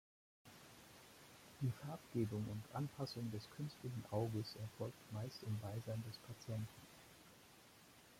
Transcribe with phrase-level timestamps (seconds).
[1.61, 6.81] Die Farbgebung und Anpassung des künstlichen Auges erfolgt meist im Beisein des Patienten.